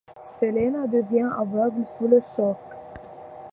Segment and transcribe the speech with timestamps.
[0.25, 2.57] Selena devient aveugle sous le choc.